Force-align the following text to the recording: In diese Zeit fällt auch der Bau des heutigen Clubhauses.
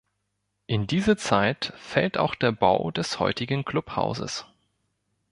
In 0.65 0.87
diese 0.87 1.15
Zeit 1.15 1.73
fällt 1.77 2.17
auch 2.17 2.33
der 2.33 2.51
Bau 2.51 2.89
des 2.89 3.19
heutigen 3.19 3.63
Clubhauses. 3.65 4.47